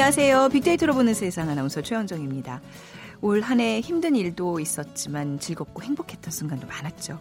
[0.00, 0.48] 안녕하세요.
[0.48, 2.62] 빅데이터로 보는 세상 아나운서 최현정입니다.
[3.20, 7.20] 올 한 해 힘든 일도 있었지만 즐겁고 행복했던 순간도 많았죠.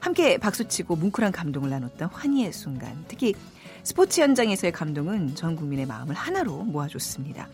[0.00, 3.04] 함께 박수치고 뭉클한 감동을 나눴던 환희의 순간.
[3.08, 3.34] 특히
[3.82, 7.46] 스포츠 현장에서의 감동은 전 국민의 마음을 하나로 모아줬습니다.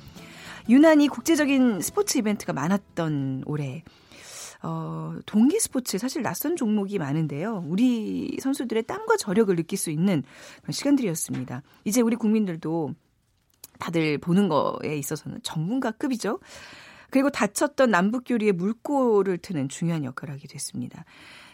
[0.68, 3.82] 유난히 국제적인 스포츠 이벤트가 많았던 올해.
[4.62, 7.64] 어, 동계 스포츠 사실 낯선 종목이 많은데요.
[7.66, 10.22] 우리 선수들의 땀과 저력을 느낄 수 있는
[10.62, 11.62] 그런 시간들이었습니다.
[11.84, 12.94] 이제 우리 국민들도
[13.80, 16.38] 다들 보는 거에 있어서는 전문가급이죠.
[17.10, 21.04] 그리고 다쳤던 남북교리의 물꼬를 트는 중요한 역할을 하게 됐습니다.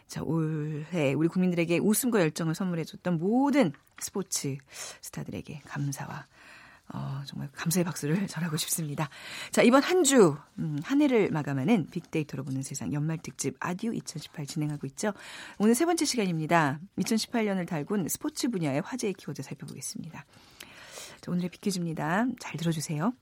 [0.06, 4.58] 자, 올해 우리 국민들에게 웃음과 열정을 선물해줬던 모든 스포츠
[5.00, 6.26] 스타들에게 감사와
[6.94, 9.08] 어, 정말 감사의 박수를 전하고 싶습니다.
[9.50, 14.46] 자, 이번 한 주, 음, 한 해를 마감하는 빅데이터로 보는 세상 연말 특집 아디오 2018
[14.46, 15.12] 진행하고 있죠.
[15.58, 16.78] 오늘 세 번째 시간입니다.
[16.98, 20.24] 2018년을 달군 스포츠 분야의 화제의 키워드 살펴보겠습니다.
[21.26, 22.26] 자, 오늘의 빅퀴즈입니다.
[22.38, 23.12] 잘 들어주세요.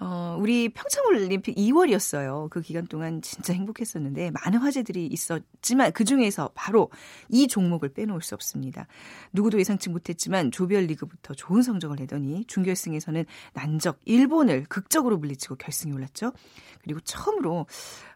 [0.00, 2.48] 어, 우리 평창 올림픽 2월이었어요.
[2.48, 6.90] 그 기간 동안 진짜 행복했었는데 많은 화제들이 있었지만 그 중에서 바로
[7.28, 8.86] 이 종목을 빼놓을 수 없습니다.
[9.32, 13.24] 누구도 예상치 못했지만 조별 리그부터 좋은 성적을 내더니 준결승에서는
[13.54, 16.32] 난적 일본을 극적으로 물리치고 결승에 올랐죠.
[16.82, 17.66] 그리고 처음으로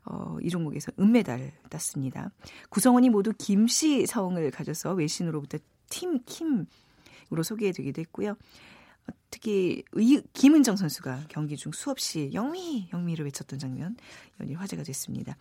[0.05, 2.31] 어, 이 종목에서 은메달 땄습니다.
[2.71, 5.59] 구성원이 모두 김씨 성을 가져서 외신으로부터
[5.91, 6.67] 팀 킴
[7.33, 8.37] 으로 소개해드리기도 했고요.
[9.31, 13.97] 특히 의, 김은정 선수가 경기 중 수없이 영미 영미를 외쳤던 장면
[14.41, 15.37] 연일 화제가 됐습니다.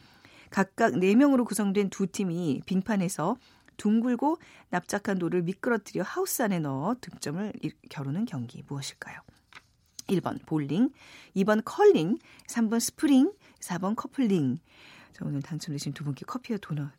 [0.50, 3.38] 각각 4명으로 구성된 두 팀이 빙판에서
[3.78, 4.38] 둥글고
[4.70, 7.54] 납작한 돌을 미끄러뜨려 하우스 안에 넣어 득점을
[7.90, 9.20] 겨루는 경기 무엇일까요?
[10.08, 10.90] 1번 볼링,
[11.36, 12.18] 2번 컬링,
[12.48, 14.58] 3번 스프링, 4번 커플링.
[15.12, 16.90] 자, 오늘 당첨되신 두 분께 커피와 도넛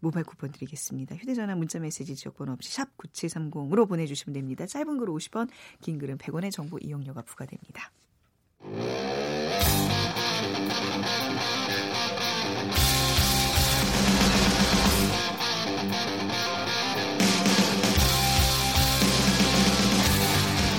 [0.00, 1.16] 모바일 쿠폰 드리겠습니다.
[1.16, 4.66] 휴대전화 문자메시지 지역번호 없이 샵 9730으로 보내주시면 됩니다.
[4.66, 5.48] 짧은 글 50원,
[5.80, 7.90] 긴 글은 100원의 정보 이용료가 부과됩니다.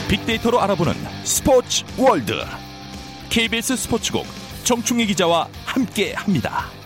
[0.07, 0.93] 빅데이터로 알아보는
[1.25, 2.33] 스포츠 월드
[3.29, 4.25] KBS 스포츠국
[4.63, 6.76] 정충희 기자와 함께합니다.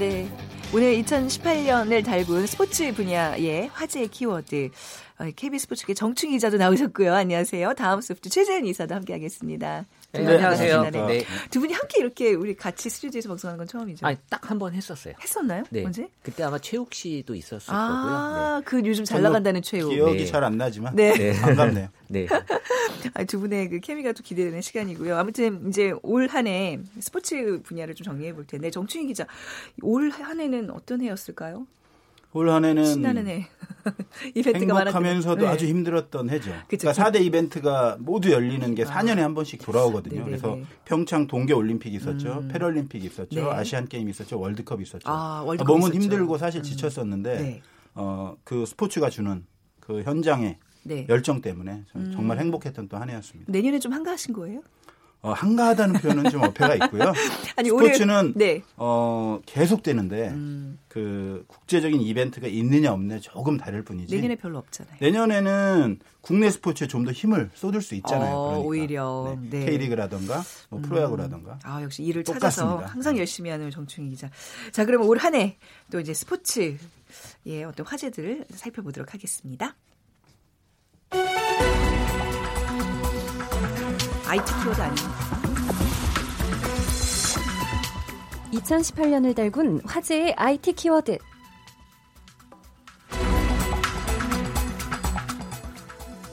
[0.00, 0.26] 네.
[0.72, 4.70] 오늘 2018년을 달군 스포츠 분야의 화제의 키워드.
[5.36, 7.12] KBS 어, 스포츠계 정충희 기자도 나오셨고요.
[7.12, 7.74] 안녕하세요.
[7.74, 9.84] 다음 소프트 최재현 이사도 함께하겠습니다.
[10.12, 10.82] 네, 네, 안녕하세요.
[10.90, 10.90] 네.
[10.90, 11.24] 네.
[11.52, 14.04] 두 분이 함께 이렇게 우리 같이 스튜디오에서 방송하는 건 처음이죠?
[14.04, 15.14] 아니, 딱 한 번 했었어요.
[15.22, 15.62] 했었나요?
[15.70, 15.84] 네.
[15.86, 16.08] 언제?
[16.22, 18.16] 그때 아마 최욱 씨도 있었을 아, 거고요.
[18.16, 19.90] 아, 그 요즘 잘 나간다는 최욱.
[19.90, 20.26] 기억이 네.
[20.26, 21.14] 잘안 나지만 네.
[21.14, 21.40] 네.
[21.40, 21.88] 반갑네요.
[22.08, 22.26] 네.
[23.14, 25.16] 아, 두 분의 그 케미가 또 기대되는 시간이고요.
[25.16, 29.26] 아무튼 이제 올 한 해 스포츠 분야를 좀 정리해 볼 텐데 정충희 기자,
[29.82, 31.66] 올 한 해는 어떤 해였을까요?
[32.32, 33.46] 올 한해는 신나는 해.
[34.34, 35.48] 이벤트가 행복하면서도 네.
[35.48, 36.52] 아주 힘들었던 해죠.
[36.68, 36.88] 그쵸.
[36.88, 39.24] 그러니까 4대 이벤트가 모두 열리는 게 4년에 아.
[39.24, 40.24] 한 번씩 돌아오거든요.
[40.24, 40.38] 네네네.
[40.38, 42.40] 그래서 평창 동계 올림픽 있었죠.
[42.42, 42.48] 음.
[42.48, 43.40] 패럴림픽 있었죠.
[43.40, 43.50] 네.
[43.50, 44.38] 아시안 게임 있었죠.
[44.38, 45.08] 월드컵 있었죠.
[45.10, 46.02] 아, 월드컵 몸은 있었죠.
[46.04, 46.62] 힘들고 사실 음.
[46.62, 47.62] 지쳤었는데 네.
[47.94, 49.44] 어, 그 스포츠가 주는
[49.80, 51.06] 그 현장의 네.
[51.08, 52.12] 열정 때문에 음.
[52.14, 53.50] 정말 행복했던 또 한 해였습니다.
[53.50, 54.60] 내년에 좀 한가하신 거예요?
[55.22, 57.12] 어, 한가하다는 표현은 좀 어폐가 있고요.
[57.56, 58.62] 아니, 스포츠는 올해, 네.
[58.76, 60.78] 어, 계속되는데 음.
[60.88, 64.14] 그 국제적인 이벤트가 있느냐 없느냐 조금 다를 뿐이지.
[64.16, 64.96] 내년에 별로 없잖아요.
[65.00, 68.34] 내년에는 국내 스포츠에 좀 더 힘을 쏟을 수 있잖아요.
[68.34, 68.68] 어, 그러니까.
[68.68, 69.58] 오히려 네.
[69.60, 69.66] 네.
[69.66, 70.82] K리그라던가 뭐 음.
[70.82, 71.58] 프로야구라던가.
[71.64, 72.50] 아 역시 일을 똑같습니다.
[72.50, 73.20] 찾아서 항상 네.
[73.20, 74.30] 열심히 하는 정충희 기자.
[74.72, 75.56] 자 그러면 올 한 해
[75.90, 76.76] 또 이제 스포츠
[77.46, 79.76] 예 어떤 화제들을 살펴보도록 하겠습니다.
[84.30, 85.10] IT 키워드 아닙니다.
[88.52, 91.18] 2018년을 달군 화제의 IT 키워드.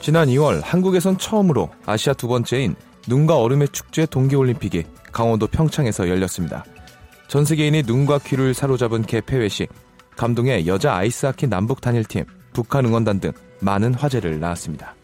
[0.00, 2.76] 지난 2월 한국에선 처음으로 아시아 두 번째인
[3.08, 6.64] 눈과 얼음의 축제 동계올림픽이 강원도 평창에서 열렸습니다.
[7.26, 9.72] 전 세계인이 눈과 귀를 사로잡은 개폐회식,
[10.16, 14.94] 감동의 여자 아이스하키 남북 단일팀, 북한 응원단 등 많은 화제를 낳았습니다.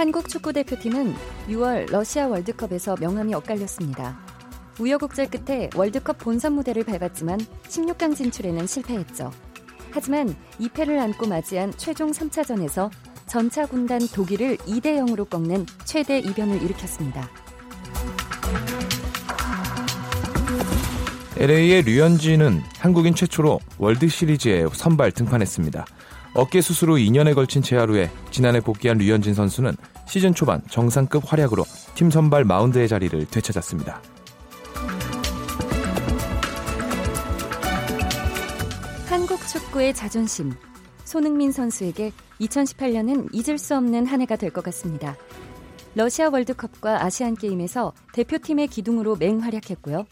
[0.00, 1.14] 한국 축구 대표팀은
[1.50, 4.18] 6월 러시아 월드컵에서 명함이 엇갈렸습니다.
[4.78, 9.30] 우여곡절 끝에 월드컵 본선 무대를 밟았지만 16강 진출에는 실패했죠.
[9.90, 12.88] 하지만 2패를 안고 맞이한 최종 3차전에서
[13.26, 17.28] 전차 군단 독일을 2대 0으로 꺾는 최대 이변을 일으켰습니다.
[21.36, 25.84] LA의 류현진은 한국인 최초로 월드 시리즈에 선발 등판했습니다.
[26.34, 31.64] 어깨 수술 후 2년에 걸친 재활 후에 지난해 복귀한 류현진 선수는 시즌 초반 정상급 활약으로
[31.94, 34.00] 팀 선발 마운드의 자리를 되찾았습니다.
[39.08, 40.52] 한국 축구의 자존심.
[41.04, 45.16] 손흥민 선수에게 2018년은 잊을 수 없는 한 해가 될 것 같습니다.
[45.96, 50.06] 러시아 월드컵과 아시안 게임에서 대표팀의 기둥으로 맹활약했고요.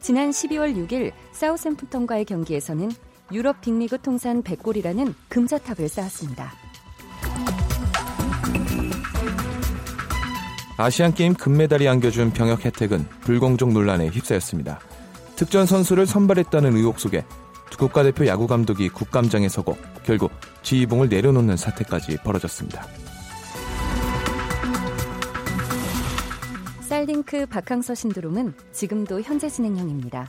[0.00, 2.90] 지난 12월 6일 사우샘프턴과의 경기에서는
[3.32, 6.52] 유럽 빅리그 통산 100골이라는 금자탑을 쌓았습니다.
[10.76, 14.80] 아시안 게임 금메달이 안겨준 병역 혜택은 불공정 논란에 휩싸였습니다.
[15.36, 17.24] 특전 선수를 선발했다는 의혹 속에
[17.82, 20.30] 국가대표 야구 감독이 국감장에 서고 결국
[20.62, 22.86] 지휘봉을 내려놓는 사태까지 벌어졌습니다.
[26.82, 30.28] 쌀링크 박항서 신드롬은 지금도 현재 진행형입니다.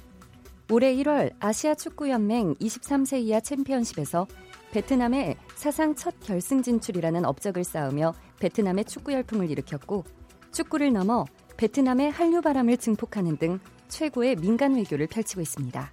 [0.72, 4.28] 올해 1월 아시아 축구연맹 23세 이하 챔피언십에서
[4.72, 10.04] 베트남의 사상 첫 결승 진출이라는 업적을 쌓으며 베트남의 축구 열풍을 일으켰고
[10.52, 11.26] 축구를 넘어
[11.58, 15.92] 베트남의 한류 바람을 증폭하는 등 최고의 민간 외교를 펼치고 있습니다.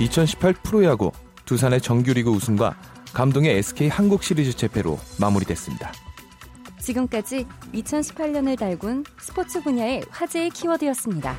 [0.00, 1.10] 2018 프로야구
[1.44, 2.76] 두산의 정규리그 우승과
[3.12, 5.92] 감동의 SK 한국 시리즈 재패로 마무리됐습니다.
[6.90, 11.36] 지금까지 2018년을 달군 스포츠 분야의 화제의 키워드였습니다.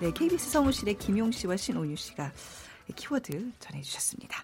[0.00, 2.32] 네, KBS 성우실의 김용 씨와 신오유 씨가
[2.96, 4.36] 키워드 전해주셨습니다.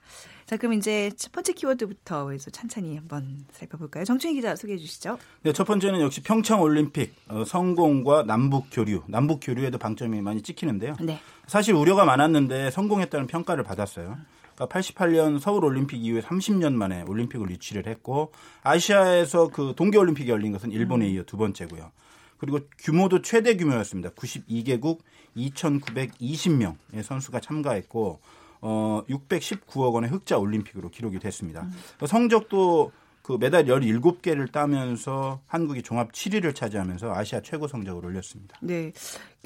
[0.46, 4.04] 자, 그럼 이제 첫 번째 키워드부터 해서 찬찬히 한번 살펴볼까요?
[4.04, 5.18] 정충희 기자 소개해 주시죠.
[5.42, 10.96] 네, 첫 번째는 역시 평창 올림픽 어, 성공과 남북 교류, 남북 교류에도 방점이 많이 찍히는데요.
[11.00, 11.18] 네.
[11.48, 14.16] 사실 우려가 많았는데 성공했다는 평가를 받았어요.
[14.56, 18.32] 그러니까 88년 서울 올림픽 이후에 30년 만에 올림픽을 유치를 했고
[18.62, 21.10] 아시아에서 그 동계 올림픽이 열린 것은 일본에 음.
[21.14, 21.92] 이어 두 번째고요.
[22.38, 24.10] 그리고 규모도 최대 규모였습니다.
[24.10, 24.98] 92개국
[25.36, 28.20] 2,920명의 선수가 참가했고
[28.62, 31.62] 어 619억 원의 흑자 올림픽으로 기록이 됐습니다.
[31.62, 32.06] 음.
[32.06, 32.92] 성적도
[33.26, 38.56] 그 메달 17개를 따면서 한국이 종합 7위를 차지하면서 아시아 최고 성적을 올렸습니다.
[38.62, 38.92] 네.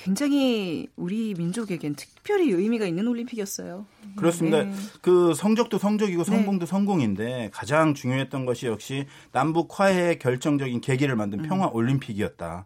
[0.02, 3.85] 굉장히 우리 민족에겐 특별히 의미가 있는 올림픽이었어요.
[4.17, 4.64] 그렇습니다.
[4.64, 4.73] 네.
[5.02, 6.70] 그 성적도 성적이고 성공도 네.
[6.70, 11.49] 성공인데 가장 중요했던 것이 역시 남북 화해의 결정적인 계기를 만든 음.
[11.49, 12.64] 평화 올림픽이었다.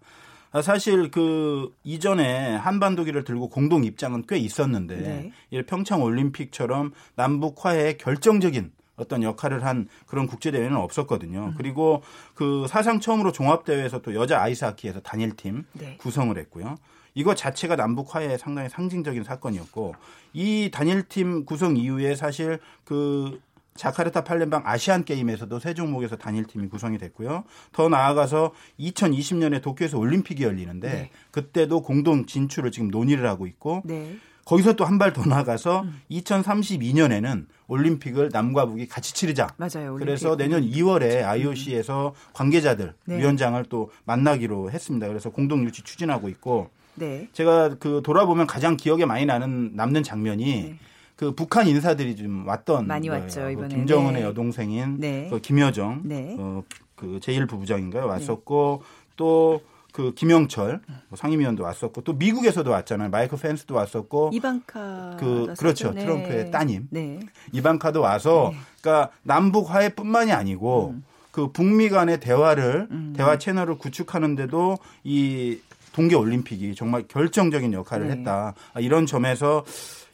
[0.53, 5.63] 아, 사실 그 이전에 한반도기를 들고 공동 입장은 꽤 있었는데 네.
[5.63, 11.47] 평창 올림픽처럼 남북 화해의 결정적인 어떤 역할을 한 그런 국제 대회는 없었거든요.
[11.47, 11.55] 음.
[11.57, 12.03] 그리고
[12.35, 15.97] 그 사상 처음으로 종합 대회에서 또 여자 아이스하키에서 단일팀 네.
[15.99, 16.77] 구성을 했고요.
[17.15, 19.95] 이거 자체가 남북 화해의 상당히 상징적인 사건이었고
[20.33, 23.41] 이 단일팀 구성 이후에 사실 그
[23.77, 27.45] 자카르타 팔렘방 아시안 게임에서도 세 종목에서 단일팀이 구성이 됐고요.
[27.73, 31.11] 더 나아가서 2020년에 도쿄에서 올림픽이 열리는데 네.
[31.33, 34.17] 그때도 공동 진출을 지금 논의를 하고 있고 네.
[34.45, 36.01] 거기서 또 한 발 더 나가서 음.
[36.11, 39.49] 2032년에는 올림픽을 남과 북이 같이 치르자.
[39.57, 39.95] 맞아요.
[39.95, 40.05] 올림픽.
[40.05, 43.19] 그래서 내년 2월에 IOC에서 관계자들 네.
[43.19, 45.09] 위원장을 또 만나기로 했습니다.
[45.09, 47.29] 그래서 공동 유치 추진하고 있고 네.
[47.33, 50.79] 제가 그 돌아보면 가장 기억에 많이 나는 남는 장면이 네.
[51.17, 53.23] 그 북한 인사들이 좀 왔던 많이 거예요.
[53.23, 54.29] 왔죠 그 이번에 그 김정은의 네.
[54.29, 55.29] 여동생인 네.
[55.31, 56.37] 그 김여정 네.
[56.39, 56.63] 어,
[56.97, 58.83] 그 제1부부장인가요 왔었고
[59.17, 59.61] 또
[59.95, 63.11] 그 김영철 뭐 상임위원도 왔었고 또 미국에서도 왔잖아요.
[63.11, 66.01] 마이크 펜스도 왔었고 이방카 그 그렇죠 네.
[66.05, 67.21] 트럼프의 따님 네.
[67.53, 68.59] 이방카도 와서 네.
[68.83, 71.05] 그러니까 남북 화해뿐만이 아니고 음.
[71.31, 73.15] 그 북미 간의 대화를 음.
[73.17, 75.61] 대화 채널을 구축하는데도 이
[75.95, 78.15] 동계 올림픽이 정말 결정적인 역할을 네.
[78.17, 78.55] 했다.
[78.75, 79.65] 아, 이런 점에서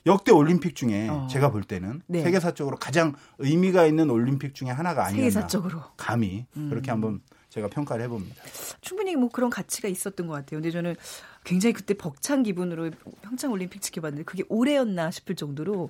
[0.07, 1.27] 역대 올림픽 중에 어.
[1.31, 2.23] 제가 볼 때는 네.
[2.23, 5.31] 세계사적으로 가장 의미가 있는 올림픽 중에 하나가 아니었나.
[5.31, 5.81] 세계사적으로.
[5.97, 6.69] 감히 음.
[6.69, 8.37] 그렇게 한번 제가 평가를 해봅니다.
[8.83, 10.61] 충분히 뭐 그런 가치가 있었던 것 같아요.
[10.61, 10.95] 근데 저는
[11.45, 12.91] 굉장히 그때 벅찬 기분으로
[13.23, 15.89] 평창 올림픽 지켜봤는데 그게 올해였나 싶을 정도로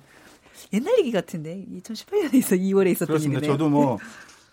[0.71, 3.39] 옛날 얘기 같은데 2018년에서 2월에 있었던 그렇습니다.
[3.39, 3.57] 일이네요.
[3.57, 3.97] 저도 뭐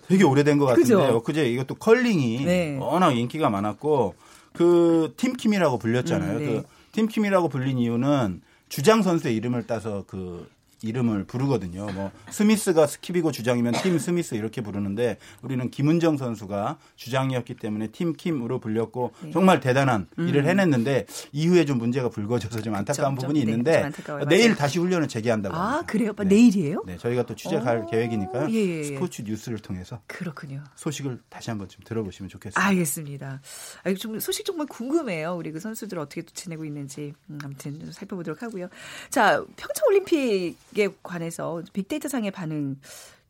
[0.08, 2.76] 되게 오래된 것 같은데 그제 이것도 컬링이 네.
[2.80, 4.14] 워낙 인기가 많았고
[4.58, 6.32] 그 팀킴이라고 불렸잖아요.
[6.32, 6.46] 음, 네.
[6.46, 10.48] 그 팀킴이라고 불린 이유는 주장 선수의 이름을 따서 그
[10.82, 11.86] 이름을 부르거든요.
[11.92, 18.60] 뭐 스미스가 스킵이고 주장이면 팀 스미스 이렇게 부르는데 우리는 김은정 선수가 주장이었기 때문에 팀 킴으로
[18.60, 19.30] 불렸고 네.
[19.32, 20.28] 정말 대단한 음.
[20.28, 23.26] 일을 해냈는데 이후에 좀 문제가 불거져서 좀 안타까운 그렇죠.
[23.26, 23.90] 부분이 네, 있는데
[24.28, 25.86] 내일 다시 훈련을 재개한다고 아 합니다.
[25.86, 26.12] 그래요?
[26.16, 26.24] 네.
[26.24, 26.84] 내일이에요?
[26.86, 28.48] 네, 저희가 또 취재 갈 계획이니까요.
[28.50, 28.84] 예, 예, 예.
[28.84, 30.62] 스포츠 뉴스를 통해서 그렇군요.
[30.76, 32.64] 소식을 다시 한번 좀 들어보시면 좋겠습니다.
[32.64, 33.40] 알겠습니다.
[33.84, 35.34] 아, 좀 소식 정말 궁금해요.
[35.36, 38.68] 우리 그 선수들 어떻게 또 지내고 있는지 음, 아무튼 좀 살펴보도록 하고요.
[39.10, 40.54] 자 평창 올림픽 에
[41.02, 42.76] 관해서 빅데이터 상의 반응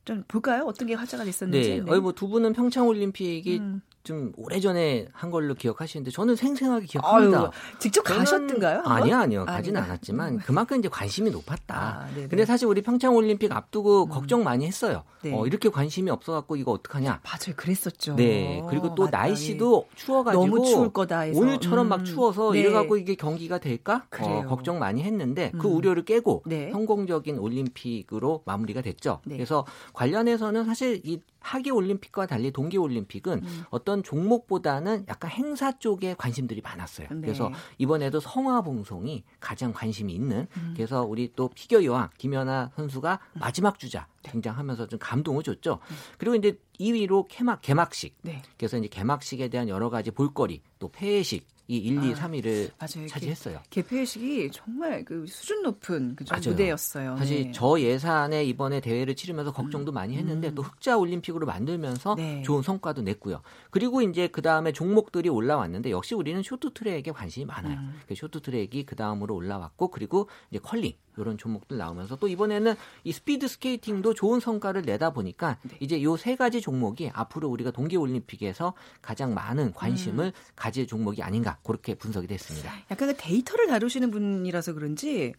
[0.04, 0.64] 좀 볼까요?
[0.64, 1.68] 어떤 게 화제가 됐었는지.
[1.68, 1.80] 네.
[1.80, 2.00] 네.
[2.00, 3.82] 뭐두 분은 평창 올림픽이 음.
[4.08, 7.40] 좀 오래전에 한 걸로 기억하시는데 저는 생생하게 기억합니다.
[7.40, 8.80] 아유, 직접 가셨던가요?
[8.86, 9.44] 아니요, 아니요.
[9.44, 10.38] 가지는 않았지만 음.
[10.38, 11.76] 그만큼 이제 관심이 높았다.
[11.76, 14.08] 아, 근데 사실 우리 평창 올림픽 앞두고 음.
[14.08, 15.02] 걱정 많이 했어요.
[15.20, 15.34] 네.
[15.34, 17.20] 어, 이렇게 관심이 없어 갖고 이거 어떡하냐.
[17.22, 17.54] 맞아요.
[17.54, 18.16] 그랬었죠.
[18.16, 18.64] 네.
[18.70, 19.18] 그리고 또 맞다.
[19.18, 21.88] 날씨도 추워 가지고 너무 추울 거다 해서 오늘처럼 음.
[21.90, 22.60] 막 추워서 네.
[22.60, 24.06] 이래 갖고 이게 경기가 될까?
[24.20, 25.76] 어, 걱정 많이 했는데 그 음.
[25.76, 26.70] 우려를 깨고 네.
[26.70, 29.20] 성공적인 올림픽으로 마무리가 됐죠.
[29.26, 29.36] 네.
[29.36, 33.64] 그래서 관련해서는 사실 이 하계 올림픽과 달리 동계 올림픽은 음.
[33.70, 37.08] 어떤 종목보다는 약간 행사 쪽에 관심들이 많았어요.
[37.10, 37.20] 네.
[37.20, 40.74] 그래서 이번에도 성화봉송이 가장 관심이 있는 음.
[40.76, 43.38] 그래서 우리 또 피겨 여왕 김연아 선수가 음.
[43.40, 45.78] 마지막 주자 등장하면서 좀 감동을 줬죠.
[45.90, 45.96] 음.
[46.18, 48.16] 그리고 이제 2위로 개막 개막식.
[48.22, 48.42] 네.
[48.56, 53.06] 그래서 이제 개막식에 대한 여러 가지 볼거리 또 폐회식 이 1, 2, 아, 3위를 맞아요.
[53.08, 53.60] 차지했어요.
[53.68, 57.16] 개폐식이 정말 그 수준 높은 그 무대였어요.
[57.18, 57.52] 사실 네.
[57.52, 59.94] 저 예산에 이번에 대회를 치르면서 걱정도 음.
[59.94, 60.54] 많이 했는데 음.
[60.54, 62.42] 또 흑자 올림픽으로 만들면서 네.
[62.42, 63.42] 좋은 성과도 냈고요.
[63.70, 67.76] 그리고 이제 그 다음에 종목들이 올라왔는데 역시 우리는 쇼트트랙에 관심이 많아요.
[67.78, 68.00] 음.
[68.08, 73.48] 그 쇼트트랙이 그 다음으로 올라왔고 그리고 이제 컬링 이런 종목들 나오면서 또 이번에는 이 스피드
[73.48, 75.76] 스케이팅도 좋은 성과를 내다 보니까 네.
[75.80, 78.72] 이제 요 세 가지 종목이 앞으로 우리가 동계 올림픽에서
[79.02, 80.32] 가장 많은 관심을 음.
[80.56, 82.72] 가질 종목이 아닌가 그렇게 분석이 됐습니다.
[82.90, 85.34] 약간 그 데이터를 다루시는 분이라서 그런지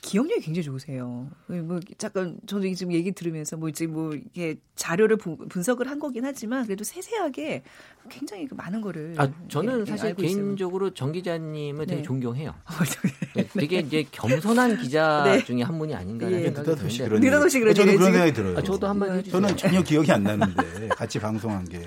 [0.00, 1.28] 기억력이 굉장히 좋으세요.
[1.48, 6.64] 뭐 잠깐 저도 지금 얘기 들으면서 뭐 지금 뭐 이게 자료를 분석을 한 거긴 하지만
[6.66, 7.62] 그래도 세세하게
[8.08, 10.94] 굉장히 그 많은 거를 아 저는 예, 사실 개인적으로 있어요.
[10.94, 12.02] 정 기자님을 되게 네.
[12.02, 12.54] 존경해요.
[12.64, 12.84] 아,
[13.34, 13.48] 네.
[13.54, 15.44] 되게 이제 겸손한 기자 네.
[15.44, 16.50] 중에 한 분이 아닌가 예.
[16.50, 18.58] 느닷없이 그런 느닷없이 그런 저도 그런 생각이 들어요.
[18.58, 19.40] 아, 저도 한번 해주세요.
[19.40, 21.80] 저는 전혀 기억이 안 나는데 같이 방송한 게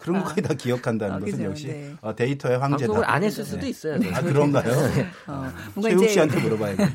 [0.00, 0.24] 그런 아.
[0.24, 1.44] 것까지 다 기억한다는 아, 것은 그죠?
[1.44, 1.94] 역시 네.
[2.00, 2.92] 어, 데이터의 황제다.
[2.92, 3.68] 방송을 안 했을 수도 네.
[3.68, 3.98] 있어요.
[4.14, 4.72] 아 그런가요?
[5.28, 6.92] 어, 최욱 씨한테 물어봐야겠네.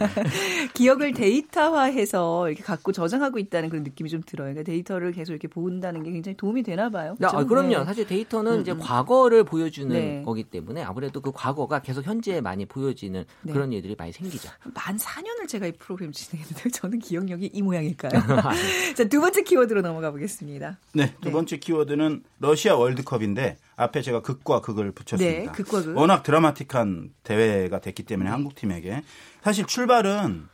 [0.74, 4.54] 기억을 데이터화해서 이렇게 갖고 저장하고 있다는 그런 느낌이 좀 들어요.
[4.54, 7.16] 그러니까 데이터를 계속 이렇게 본다는 게 굉장히 도움이 되나 봐요.
[7.18, 7.38] 그렇죠?
[7.38, 7.80] 아, 그럼요.
[7.80, 7.86] 네.
[7.86, 8.80] 사실 데이터는 음, 이제 음.
[8.80, 10.22] 과거를 보여주는 네.
[10.26, 13.54] 거기 때문에 아무래도 그 과거가 계속 현재에 많이 보여지는 네.
[13.54, 14.50] 그런 일들이 많이 생기죠.
[14.74, 18.12] 만 4년을 제가 이 프로그램 진행했는데 저는 기억력이 이 모양일까요?
[18.96, 20.78] 자, 두 번째 키워드로 넘어가 보겠습니다.
[20.94, 21.32] 네, 두 네.
[21.32, 25.40] 번째 키워드는 러시아 월드컵인데 앞에 제가 극과 극을 붙였습니다.
[25.40, 25.98] 네, 극과 극.
[25.98, 28.32] 워낙 드라마틱한 대회가 됐기 때문에 네.
[28.32, 29.02] 한국 팀에게
[29.44, 30.48] 사실 출발은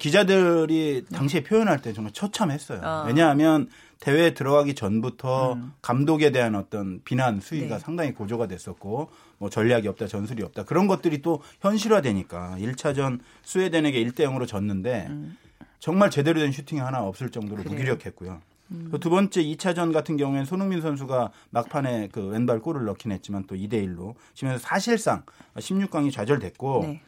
[0.00, 2.80] 기자들이 당시에 표현할 때 정말 처참했어요.
[2.82, 3.04] 어.
[3.06, 3.68] 왜냐하면
[4.00, 5.72] 대회에 들어가기 전부터 음.
[5.82, 7.78] 감독에 대한 어떤 비난 수위가 네.
[7.78, 14.20] 상당히 고조가 됐었고 뭐 전략이 없다, 전술이 없다 그런 것들이 또 현실화되니까 1차전 스웨덴에게 1대
[14.20, 15.36] 0으로 졌는데 음.
[15.78, 17.74] 정말 제대로 된 슈팅이 하나 없을 정도로 그래요.
[17.76, 18.40] 무기력했고요.
[18.70, 18.90] 음.
[19.00, 23.74] 두 번째 2차전 같은 경우에는 손흥민 선수가 막판에 그 왼발 골을 넣긴 했지만 또 2대
[23.86, 25.22] 1로 지면서 사실상
[25.56, 27.00] 16강이 좌절됐고 네.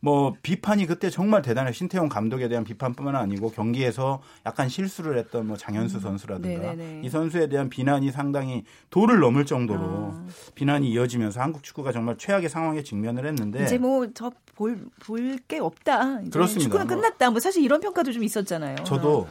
[0.00, 5.56] 뭐 비판이 그때 정말 대단해 신태용 감독에 대한 비판뿐만 아니고 경기에서 약간 실수를 했던 뭐
[5.56, 6.00] 장현수 음.
[6.00, 7.00] 선수라든가 네네네.
[7.02, 10.26] 이 선수에 대한 비난이 상당히 도를 넘을 정도로 아.
[10.54, 15.58] 비난이 이어지면서 한국 축구가 정말 최악의 상황에 직면을 했는데 이제 뭐 저 볼 볼 게
[15.58, 16.20] 없다.
[16.30, 16.62] 그렇습니다.
[16.64, 17.30] 축구는 뭐 끝났다.
[17.30, 18.84] 뭐 사실 이런 평가도 좀 있었잖아요.
[18.84, 19.26] 저도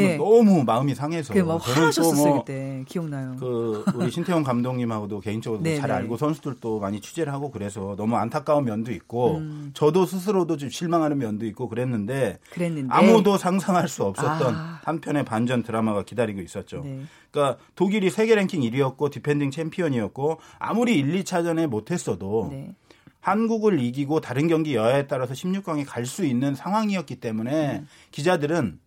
[0.00, 0.16] 네.
[0.16, 1.32] 너무 마음이 상해서.
[1.32, 3.36] 그막 화나셨었어요 뭐 그때 기억나요.
[3.38, 5.94] 그 우리 신태용 감독님하고도 개인적으로 네, 잘 네.
[5.94, 9.70] 알고 선수들도 많이 취재를 하고 그래서 너무 안타까운 면도 있고 음.
[9.72, 12.92] 저도 스스로도 좀 실망하는 면도 있고 그랬는데, 그랬는데.
[12.92, 14.80] 아무도 상상할 수 없었던 아.
[14.82, 16.82] 한편의 반전 드라마가 기다리고 있었죠.
[16.84, 17.02] 네.
[17.30, 22.48] 그러니까 독일이 세계 랭킹 1위였고 디펜딩 챔피언이었고 아무리 1, 2차전에 못했어도.
[22.50, 22.74] 네.
[23.20, 27.88] 한국을 이기고 다른 경기 여야에 따라서 16강에 갈 수 있는 상황이었기 때문에 음.
[28.10, 28.78] 기자들은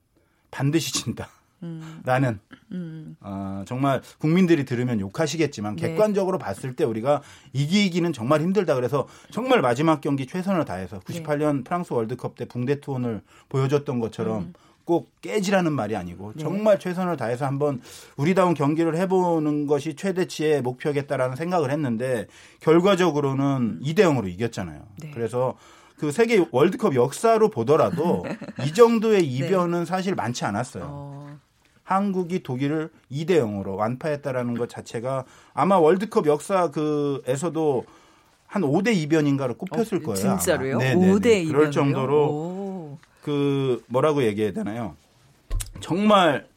[0.52, 1.30] 반드시 진다.
[1.64, 2.02] 음.
[2.06, 2.40] 라는
[2.72, 3.16] 음.
[3.20, 5.88] 어, 정말 국민들이 들으면 욕하시겠지만 네.
[5.90, 7.22] 객관적으로 봤을 때 우리가
[7.54, 11.64] 이기기는 정말 힘들다 그래서 정말 마지막 경기 최선을 다해서 98년 네.
[11.64, 14.54] 프랑스 월드컵 때 붕대 투혼을 보여줬던 것처럼 음.
[14.88, 16.42] 꼭 깨지라는 말이 아니고 네.
[16.42, 17.82] 정말 최선을 다해서 한번
[18.16, 22.28] 우리다운 경기를 해보는 것이 최대치의 목표겠다라는 생각을 했는데
[22.62, 24.82] 결과적으로는 2대 0으로 이겼잖아요.
[25.02, 25.12] 네.
[25.14, 25.58] 그래서
[25.98, 28.24] 그 세계 월드컵 역사로 보더라도
[28.66, 29.28] 이 정도의 네.
[29.28, 29.86] 이변은 네.
[29.86, 30.84] 사실 많지 않았어요.
[30.88, 31.40] 어.
[31.84, 35.24] 한국이 독일을 2대 0으로 완파했다라는 것 자체가
[35.54, 37.86] 아마 월드컵 역사 그에서도
[38.46, 40.16] 한 5대 이변인가를 꼽혔을 어, 거예요.
[40.16, 40.78] 진짜로요?
[40.78, 41.48] 네 5대 이변.
[41.48, 42.98] 그럴 정도로 오.
[43.24, 44.96] 그 뭐라고 얘기해야 되나요?
[45.80, 46.48] 정말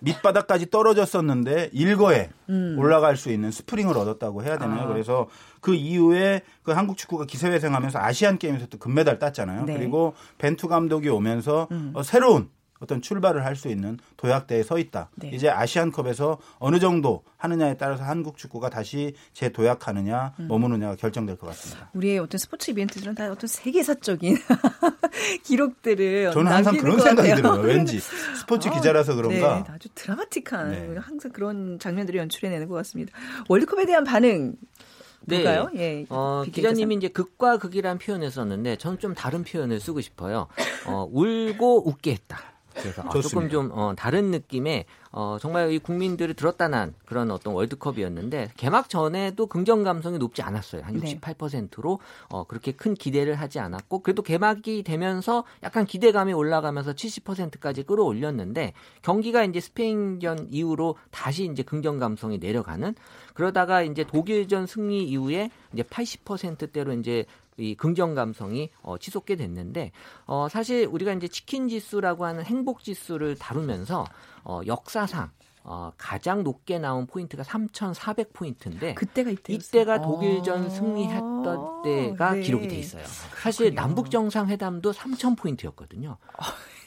[0.00, 2.76] 밑바닥까지 떨어졌었는데 일거에 음.
[2.78, 4.82] 올라갈 수 있는 스프링을 얻었다고 해야 되나요?
[4.82, 4.86] 아.
[4.86, 5.28] 그래서
[5.60, 9.64] 그 이후에 그 한국 축구가 기세회생하면서 아시안 게임에서 또 금메달 땄잖아요.
[9.64, 9.76] 네.
[9.76, 11.92] 그리고 벤투 감독이 오면서 음.
[11.94, 12.48] 어, 새로운
[12.80, 15.10] 어떤 출발을 할 수 있는 도약대에 서 있다.
[15.16, 15.30] 네.
[15.34, 20.48] 이제 아시안컵에서 어느 정도 하느냐에 따라서 한국 축구가 다시 재도약하느냐 음.
[20.48, 21.90] 머무느냐가 결정될 것 같습니다.
[21.92, 24.34] 우리의 어떤 스포츠 이벤트들은 다 어떤 세계사적인
[25.44, 27.60] 기록들을 저는 항상 그런 생각이 들어요.
[27.60, 28.00] 왠지
[28.38, 30.96] 스포츠 아, 기자라서 그런가 네, 아주 드라마틱한 네.
[30.98, 33.12] 항상 그런 장면들을 연출해내는 것 같습니다.
[33.48, 34.89] 월드컵에 대한 반응 네.
[35.26, 35.70] 뭘까요?
[35.76, 36.06] 예.
[36.08, 40.48] 어, 기자님이 이제 극과 극이란 표현을 썼는데 저는 좀 다른 표현을 쓰고 싶어요.
[40.86, 42.38] 어, 울고 웃게 했다.
[42.74, 47.54] 그래서 어, 조금 좀 어, 다른 느낌의 어, 정말 이 국민들이 들었다 난 그런 어떤
[47.54, 50.82] 월드컵이었는데 개막 전에도 긍정 감성이 높지 않았어요.
[50.82, 51.98] 한 68%로
[52.28, 58.72] 어, 그렇게 큰 기대를 하지 않았고 그래도 개막이 되면서 약간 기대감이 올라가면서 70%까지 끌어올렸는데
[59.02, 62.94] 경기가 이제 스페인전 이후로 다시 이제 긍정 감성이 내려가는
[63.34, 67.24] 그러다가 이제 독일전 승리 이후에 이제 80%대로 이제
[67.60, 69.92] 이 긍정 감성이 어, 치솟게 됐는데
[70.26, 74.06] 어, 사실 우리가 이제 치킨 지수라고 하는 행복 지수를 다루면서
[74.44, 75.30] 어, 역사상
[75.62, 79.82] 어, 가장 높게 나온 포인트가 3,400포인트인데 그때가 이때였어요.
[79.82, 82.40] 이때가 독일전 아~ 승리했던 때가 네.
[82.40, 83.04] 기록이 돼 있어요.
[83.42, 86.16] 사실 남북 정상회담도 3,000포인트였거든요.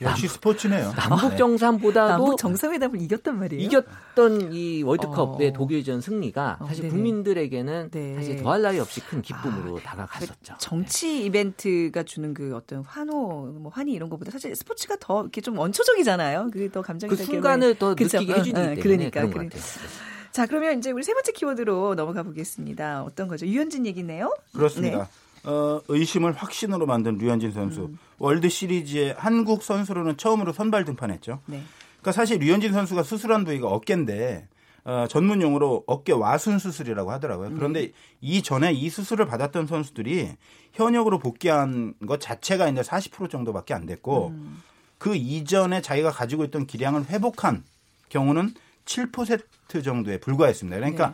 [0.04, 0.94] 역시 스포츠네요.
[0.98, 3.64] 남북 정상보다도 남북 정상회담을 이겼단 말이에요.
[3.64, 5.54] 이겼던 이 월드컵 의 어.
[5.54, 8.16] 독일전 승리가 어, 사실 네 국민들에게는 네.
[8.16, 10.56] 사실 더할 나위 없이 큰 기쁨으로 아, 다가갔었죠.
[10.60, 15.58] 정치 이벤트가 주는 그 어떤 환호, 뭐 환희 이런 것보다 사실 스포츠가 더 이렇게 좀
[15.58, 16.50] 원초적이잖아요.
[16.52, 18.20] 그게 더 감정이 그 순간을 더 그쵸?
[18.20, 19.56] 느끼게 해주기 어, 때문에 그러니까, 그런 그러니까.
[19.56, 20.14] 것 같아요.
[20.34, 23.04] 자, 그러면 이제 우리 세 번째 키워드로 넘어가 보겠습니다.
[23.04, 23.46] 어떤 거죠?
[23.46, 24.36] 유현진 얘기네요.
[24.52, 24.98] 그렇습니다.
[24.98, 25.04] 네.
[25.46, 27.82] 어, 의심을 확신으로 만든 류현진 선수.
[27.86, 27.98] 음.
[28.18, 31.42] 월드 시리즈에 한국 선수로는 처음으로 선발 등판했죠.
[31.48, 31.62] 네.
[32.00, 34.48] 그러니까 사실 류현진 선수가 수술한 부위가 어깨인데
[34.86, 37.50] 어, 전문 용어로 어깨 와순 수술이라고 하더라고요.
[37.50, 37.56] 네.
[37.56, 37.94] 그런데 네.
[38.22, 40.32] 이전에 이 수술을 받았던 선수들이
[40.74, 44.62] 현역으로 복귀한 것 자체가 이제 40% 정도밖에 안 됐고 음.
[44.98, 47.64] 그 이전에 자기가 가지고 있던 기량을 회복한
[48.10, 48.54] 경우는
[48.86, 50.78] 7% 정도에 불과했습니다.
[50.78, 51.14] 그러니까 네.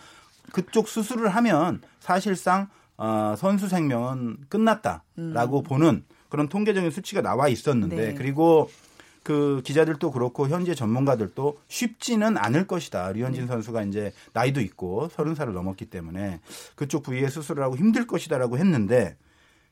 [0.51, 2.69] 그쪽 수술을 하면 사실상
[2.99, 5.63] 어, 선수 생명은 끝났다라고 음.
[5.63, 8.13] 보는 그런 통계적인 수치가 나와 있었는데 네.
[8.13, 8.69] 그리고
[9.23, 13.13] 그 기자들도 그렇고 현재 전문가들도 쉽지는 않을 것이다.
[13.13, 13.47] 류현진 네.
[13.47, 16.41] 선수가 이제 나이도 있고 서른 살을 넘었기 때문에
[16.75, 19.15] 그쪽 부위에 수술을 하고 힘들 것이다라고 했는데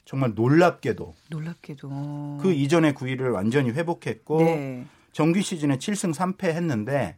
[0.06, 4.86] 정말 놀랍게도 놀랍게도 그 이전의 구위를 완전히 회복했고 네.
[5.12, 7.17] 정규 시즌에 7승 3패 했는데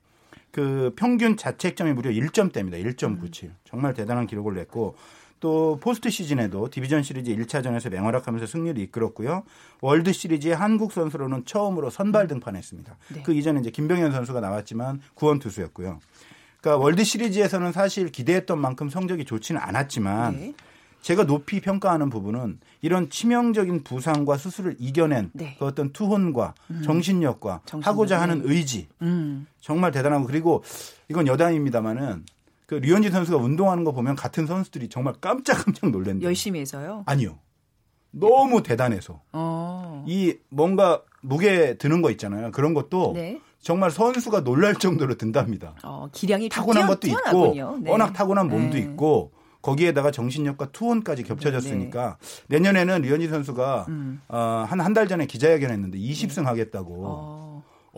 [0.51, 2.83] 그 평균 자책점이 무려 1점대입니다.
[2.97, 3.43] 1.97.
[3.43, 3.55] 음.
[3.63, 4.95] 정말 대단한 기록을 냈고
[5.39, 9.43] 또 포스트 시즌에도 디비전 시리즈 1차전에서 맹활약하면서 승리를 이끌었고요.
[9.81, 12.97] 월드 시리즈의 한국 선수로는 처음으로 선발 등판했습니다.
[13.15, 13.23] 네.
[13.23, 15.99] 그 이전에 이제 김병현 선수가 나왔지만 구원 투수였고요.
[16.61, 20.53] 그러니까 월드 시리즈에서는 사실 기대했던 만큼 성적이 좋지는 않았지만 네.
[21.01, 25.55] 제가 높이 평가하는 부분은 이런 치명적인 부상과 수술을 이겨낸 네.
[25.57, 26.81] 그 어떤 투혼과 음.
[26.83, 27.87] 정신력과 정신력.
[27.87, 29.47] 하고자 하는 의지 음.
[29.61, 30.63] 정말 대단하고 그리고
[31.07, 32.25] 이건 여담입니다마는
[32.69, 37.01] 그 류현진 선수가 운동하는 거 보면 같은 선수들이 정말 깜짝깜짝 놀랐는데 열심히 해서요?
[37.07, 37.39] 아니요.
[38.11, 39.23] 너무 대단해서.
[39.33, 40.05] 어.
[40.07, 42.51] 이 뭔가 무게 드는 거 있잖아요.
[42.51, 43.41] 그런 것도 네.
[43.59, 45.73] 정말 선수가 놀랄 정도로 든답니다.
[45.83, 47.89] 어, 기량이 타고난 것도 있고 네.
[47.89, 48.83] 워낙 타고난 몸도 네.
[48.83, 49.31] 있고
[49.63, 52.59] 거기에다가 정신력과 투혼까지 겹쳐졌으니까 네.
[52.59, 54.21] 내년에는 류현진 선수가 음.
[54.27, 57.03] 어, 한한 달 전에 기자회견했는데 20승 하겠다고.
[57.03, 57.48] 어.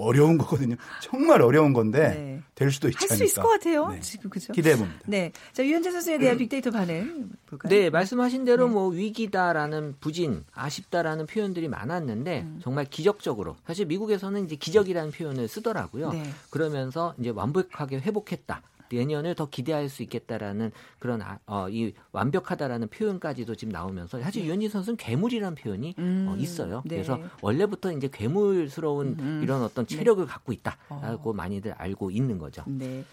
[0.01, 0.75] 어려운 거거든요.
[1.01, 2.41] 정말 어려운 건데 네.
[2.55, 3.13] 될 수도 있지 않을까.
[3.13, 3.87] 할 수 있을 것 같아요.
[3.89, 3.99] 네.
[4.01, 4.53] 지금 그죠?
[4.53, 4.99] 기대해 봅니다.
[5.05, 5.31] 네.
[5.53, 7.69] 자, 유현재 선수에 대한 빅데이터 반응 볼까요?
[7.69, 8.73] 네, 말씀하신 대로 네.
[8.73, 12.59] 뭐 위기다라는 부진, 아쉽다라는 표현들이 많았는데 음.
[12.63, 16.11] 정말 기적적으로 사실 미국에서는 이제 기적이라는 표현을 쓰더라고요.
[16.11, 16.23] 네.
[16.49, 18.61] 그러면서 이제 완벽하게 회복했다.
[18.91, 24.47] 내년을 더 기대할 수 있겠다라는 그런 아, 어, 이 완벽하다라는 표현까지도 지금 나오면서 사실 네.
[24.47, 26.81] 유현진 선수는 괴물이라는 표현이 어, 음, 어, 있어요.
[26.85, 26.95] 네.
[26.95, 29.39] 그래서 원래부터 이제 괴물스러운 음, 음.
[29.43, 29.95] 이런 어떤 네.
[29.95, 30.31] 체력을 네.
[30.31, 31.33] 갖고 있다라고 어.
[31.33, 32.63] 많이들 알고 있는 거죠.
[32.67, 33.03] 네.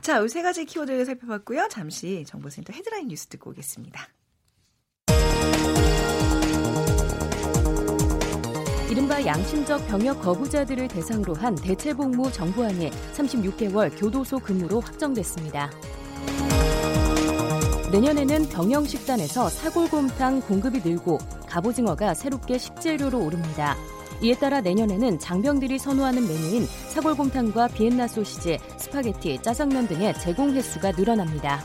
[0.00, 1.68] 자, 세 가지 키워드를 살펴봤고요.
[1.70, 4.08] 잠시 정보센터 헤드라인 뉴스 듣고 오겠습니다.
[8.96, 15.70] 이른바 양심적 병역 거부자들을 대상으로 한 대체복무 정부안이 36개월 교도소 근무로 확정됐습니다.
[17.92, 23.76] 내년에는 병영식단에서 사골곰탕 공급이 늘고 갑오징어가 새롭게 식재료로 오릅니다.
[24.22, 31.62] 이에 따라 내년에는 장병들이 선호하는 메뉴인 사골곰탕과 비엔나 소시지, 스파게티, 짜장면 등의 제공 횟수가 늘어납니다.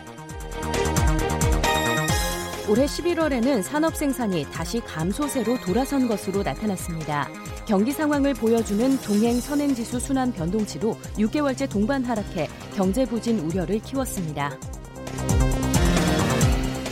[2.72, 7.28] 올해 11월에는 산업 생산이 다시 감소세로 돌아선 것으로 나타났습니다.
[7.68, 14.58] 경기 상황을 보여주는 동행 선행지수 순환 변동치도 6개월째 동반 하락해 경제 부진 우려를 키웠습니다.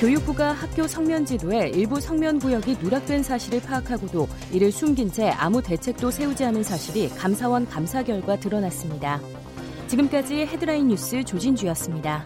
[0.02, 6.12] 교육부가 학교 석면 지도에 일부 석면 구역이 누락된 사실을 파악하고도 이를 숨긴 채 아무 대책도
[6.12, 9.22] 세우지 않은 사실이 감사원 감사 결과 드러났습니다.
[9.88, 12.26] 지금까지 헤드라인 뉴스 조진주였습니다.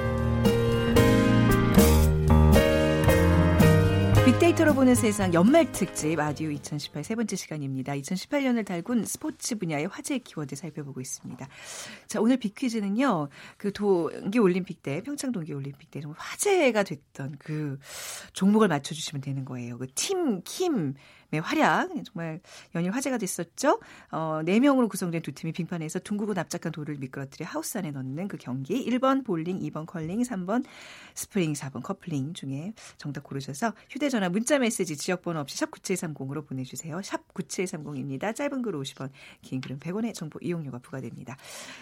[4.31, 7.93] 빅데이터로 보는 세상 연말 특집 아디오 2018 세 번째 시간입니다.
[7.95, 11.45] 2018년을 달군 스포츠 분야의 화제 키워드 살펴보고 있습니다.
[12.07, 13.27] 자, 오늘 빅퀴즈는요.
[13.57, 17.77] 그 동계 올림픽 때 평창 동계 올림픽 때 정말 화제가 됐던 그
[18.31, 19.77] 종목을 맞춰 주시면 되는 거예요.
[19.77, 20.93] 그 팀 킴
[21.31, 22.41] 네, 활약 정말
[22.75, 23.79] 연일 화제가 됐었죠.
[24.11, 28.85] 어, 4명으로 구성된 두 팀이 빙판에서 둥글고 납작한 돌을 미끄러뜨려 하우스 안에 넣는 그 경기
[28.85, 30.65] 1번 볼링, 2번 컬링, 3번
[31.15, 37.01] 스프링, 4번 커플링 중에 정답 고르셔서 휴대 전화 문자 메시지 지역번호 없이 샵 9730으로 보내주세요.
[37.01, 38.35] 샵 9730입니다.
[38.35, 39.09] 짧은 글 50원,
[39.41, 41.37] 긴 글은 100원의 정보 이용료가 부과됩니다.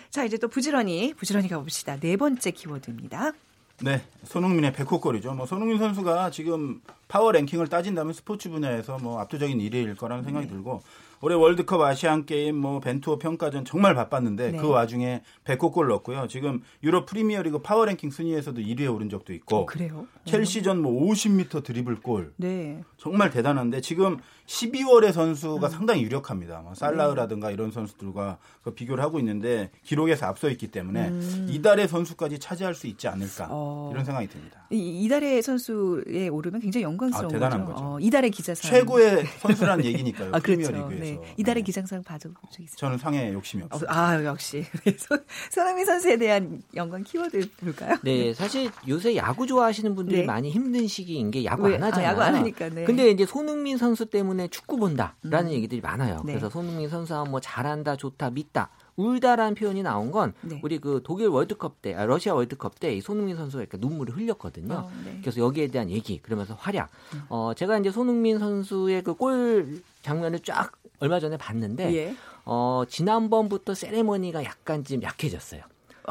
[0.10, 2.00] 자 이제 또 부지런히 부지런히 가봅시다.
[2.00, 3.34] 네 번째 키워드입니다.
[3.82, 5.34] 네, 손흥민의 100호 골이죠.
[5.34, 10.54] 뭐 손흥민 선수가 지금 파워 랭킹을 따진다면 스포츠 분야에서 뭐 압도적인 1위일 거라는 생각이 네.
[10.54, 10.82] 들고
[11.22, 14.58] 올해 월드컵 아시안 게임 뭐 벤투호 평가전 정말 바빴는데 네.
[14.58, 16.28] 그 와중에 100골 넣었고요.
[16.28, 19.58] 지금 유럽 프리미어리그 파워 랭킹 순위에서도 1위에 오른 적도 있고.
[19.58, 20.08] 어, 그래요?
[20.26, 22.34] 첼시전 뭐 50m 드리블 골.
[22.38, 22.84] 네.
[22.98, 25.72] 정말 대단한데 지금 12월의 선수가 음.
[25.72, 26.62] 상당히 유력합니다.
[26.62, 31.48] 뭐 살라흐라든가 이런 선수들과 그 비교를 하고 있는데 기록에서 앞서 있기 때문에 음.
[31.52, 33.92] 이달의 선수까지 차지할 수 있지 않을까 어.
[33.94, 34.68] 이런 생각이 듭니다.
[34.72, 37.74] 이, 이달의 선수에 오르면 굉장히 영광스러운 아, 대단한 거죠.
[37.74, 37.86] 거죠.
[37.86, 40.32] 어, 이달의 기자상 최고의 선수란 얘기니까요.
[40.34, 40.72] 아, 그렇죠.
[40.72, 41.22] 프리미어리그에서.
[41.22, 41.34] 네.
[41.38, 41.66] 이달의 네.
[41.66, 42.76] 기장상 봐준 적 있어요.
[42.78, 43.88] 저는 상에 욕심이 없어요.
[43.90, 44.66] 아 역시
[44.98, 47.98] 손, 손흥민 선수에 대한 영광 키워드 볼까요?
[48.04, 50.26] 네, 사실 요새 야구 좋아하시는 분들이 네.
[50.26, 51.76] 많이 힘든 시기인 게 야구 왜?
[51.76, 52.08] 안 하잖아요.
[52.08, 52.70] 아, 야구 안 하니까.
[52.70, 52.86] 네.
[52.86, 55.52] 근데 이제 손흥민 선수 때문에 축구 본다라는 음.
[55.52, 56.22] 얘기들이 많아요.
[56.26, 56.34] 네.
[56.34, 58.70] 그래서 손흥민 선수가 뭐 잘한다, 좋다, 믿다.
[58.96, 60.60] 울다라는 표현이 나온 건 네.
[60.64, 64.74] 우리 그 독일 월드컵 때, 아, 러시아 월드컵 때 이 손흥민 선수가 이렇게 눈물을 흘렸거든요.
[64.74, 65.18] 어, 네.
[65.22, 66.90] 그래서 여기에 대한 얘기, 그러면서 활약.
[67.14, 67.22] 음.
[67.30, 72.16] 어, 제가 이제 손흥민 선수의 그 골 장면을 쫙 얼마 전에 봤는데, 예.
[72.46, 75.62] 어, 지난번부터 세레머니가 약간 좀 약해졌어요.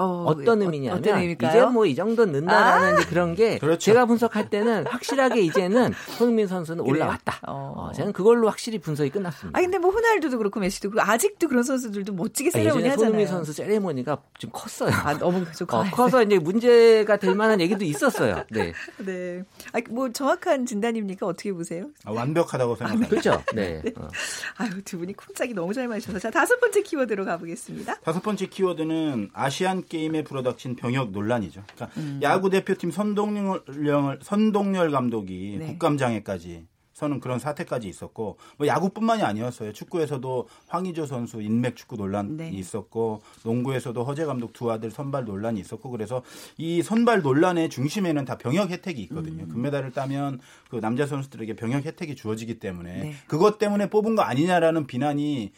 [0.04, 3.78] 어떤 의미냐면 어, 이제 뭐 이 정도 넣는다라는 아~ 그런 게 그렇죠.
[3.78, 7.40] 제가 분석할 때는 확실하게 이제는 손흥민 선수는 올라왔다.
[7.46, 7.74] 어.
[7.76, 9.58] 어, 저는 그걸로 확실히 분석이 끝났습니다.
[9.58, 12.96] 아 근데 뭐 호날두도 그렇고 메시도 그렇고 아직도 그런 선수들도 멋지게 세레모니 아, 하잖아요.
[12.96, 14.90] 손흥민 선수 세레모니가 좀 컸어요.
[14.92, 18.44] 아 너무 좀 어, 커서 이제 문제가 될 만한 얘기도 있었어요.
[18.50, 18.72] 네.
[18.98, 19.42] 네.
[19.72, 21.26] 아, 뭐 정확한 진단입니까?
[21.26, 21.86] 어떻게 보세요?
[22.04, 23.06] 아, 완벽하다고 생각합니다.
[23.06, 23.42] 아, 그렇죠.
[23.54, 23.80] 네.
[23.82, 23.92] 네.
[23.96, 24.08] 어.
[24.56, 28.00] 아유 두 분이 쿵짝이 너무 잘 맞으셔서 자 다섯 번째 키워드로 가보겠습니다.
[28.00, 31.62] 다섯 번째 키워드는 아시안 게임에 불어닥친 병역 논란이죠.
[31.74, 32.20] 그러니까 음.
[32.22, 35.66] 야구 대표팀 선동열 선동열 감독이 네.
[35.66, 36.66] 국감장애까지
[36.98, 39.72] 서는 그런 사태까지 있었고 뭐 야구뿐만이 아니었어요.
[39.72, 42.50] 축구에서도 황의조 선수 인맥 축구 논란이 네.
[42.50, 46.22] 있었고 농구에서도 허재 감독 두 아들 선발 논란이 있었고 그래서
[46.56, 49.44] 이 선발 논란의 중심에는 다 병역 혜택이 있거든요.
[49.44, 49.48] 음.
[49.48, 53.14] 금메달을 따면 그 남자 선수들에게 병역 혜택이 주어지기 때문에 네.
[53.28, 55.52] 그것 때문에 뽑은 거 아니냐라는 비난이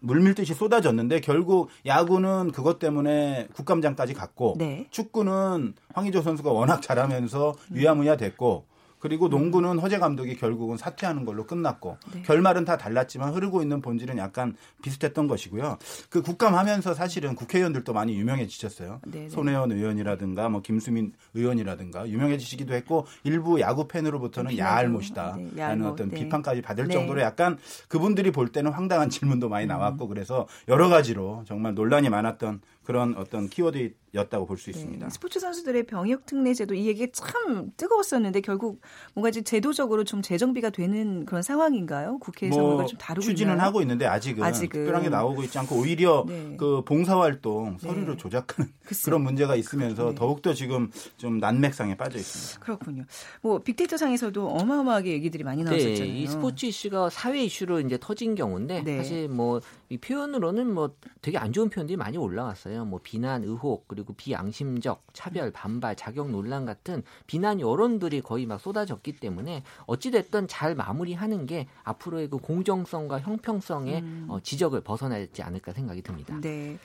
[0.00, 4.86] 물밀듯이 쏟아졌는데 결국 야구는 그것 때문에 국감장까지 갔고 네.
[4.90, 8.66] 축구는 황의조 선수가 워낙 잘하면서 유야무야 됐고
[9.02, 12.22] 그리고 농구는 허재 감독이 결국은 사퇴하는 걸로 끝났고 네.
[12.22, 15.78] 결말은 다 달랐지만 흐르고 있는 본질은 약간 비슷했던 것이고요.
[16.08, 19.00] 그 국감하면서 사실은 국회의원들도 많이 유명해지셨어요.
[19.06, 19.28] 네, 네.
[19.28, 26.20] 손혜원 의원이라든가 뭐 김수민 의원이라든가 유명해지시기도 했고 일부 야구 팬으로부터는 야알못이다라는 네, 어떤 네.
[26.20, 26.94] 비판까지 받을 네.
[26.94, 30.08] 정도로 약간 그분들이 볼 때는 황당한 질문도 많이 나왔고 음.
[30.10, 34.78] 그래서 여러 가지로 정말 논란이 많았던 그런 어떤 키워드 였다고 볼수 네.
[34.78, 35.08] 있습니다.
[35.10, 38.80] 스포츠 선수들의 병역 특례 제도 이 얘기 참 뜨거웠었는데 결국
[39.14, 42.18] 뭔가 이제 제도적으로 좀 재정비가 되는 그런 상황인가요?
[42.18, 43.66] 국회에서 뭐 뭔가 좀 다루고 추진은 있나요?
[43.66, 44.68] 하고 있는데 아직은, 아직은.
[44.80, 46.56] 특별하게 나오고 있지 않고 오히려 네.
[46.58, 47.88] 그 봉사활동 네.
[47.88, 49.04] 서류를 조작하는 글쎄요.
[49.04, 50.14] 그런 문제가 있으면서 네.
[50.14, 52.60] 더욱더 지금 좀 난맥상에 빠져 있습니다.
[52.60, 53.04] 그렇군요.
[53.40, 56.12] 뭐 빅데이터 상에서도 어마어마하게 얘기들이 많이 네, 나왔었잖아요.
[56.12, 58.96] 이 스포츠 이슈가 사회 이슈로 이제 터진 경우인데 네.
[58.98, 59.60] 사실 뭐
[59.92, 62.86] 이 표현으로는 뭐 되게 안 좋은 표현들이 많이 올라왔어요.
[62.86, 69.16] 뭐 비난, 의혹, 그리고 비양심적 차별, 반발, 자격 논란 같은 비난 여론들이 거의 막 쏟아졌기
[69.16, 74.26] 때문에 어찌 됐든 잘 마무리하는 게 앞으로의 그 공정성과 형평성의 음.
[74.28, 76.38] 어, 지적을 벗어나지 않을까 생각이 듭니다.
[76.40, 76.78] 네.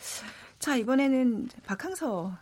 [0.60, 2.38] 자 이번에는 박항서